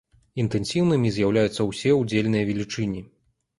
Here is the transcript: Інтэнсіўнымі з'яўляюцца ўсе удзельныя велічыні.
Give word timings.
Інтэнсіўнымі 0.43 1.11
з'яўляюцца 1.17 1.67
ўсе 1.69 1.93
удзельныя 2.01 2.51
велічыні. 2.51 3.07